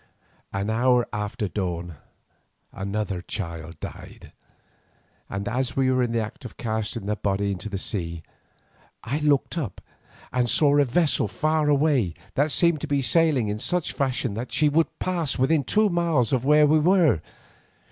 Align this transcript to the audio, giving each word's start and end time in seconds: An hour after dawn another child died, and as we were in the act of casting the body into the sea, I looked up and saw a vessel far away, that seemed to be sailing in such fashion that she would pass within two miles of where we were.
An 0.51 0.71
hour 0.71 1.07
after 1.13 1.47
dawn 1.47 1.97
another 2.71 3.21
child 3.21 3.79
died, 3.79 4.33
and 5.29 5.47
as 5.47 5.75
we 5.75 5.91
were 5.91 6.01
in 6.01 6.11
the 6.11 6.19
act 6.19 6.43
of 6.43 6.57
casting 6.57 7.05
the 7.05 7.15
body 7.15 7.51
into 7.51 7.69
the 7.69 7.77
sea, 7.77 8.23
I 9.03 9.19
looked 9.19 9.59
up 9.59 9.79
and 10.33 10.49
saw 10.49 10.79
a 10.79 10.85
vessel 10.85 11.27
far 11.27 11.69
away, 11.69 12.15
that 12.33 12.49
seemed 12.49 12.81
to 12.81 12.87
be 12.87 13.03
sailing 13.03 13.47
in 13.47 13.59
such 13.59 13.93
fashion 13.93 14.33
that 14.33 14.51
she 14.51 14.69
would 14.69 14.87
pass 14.97 15.37
within 15.37 15.63
two 15.63 15.87
miles 15.87 16.33
of 16.33 16.43
where 16.43 16.65
we 16.65 16.79
were. 16.79 17.21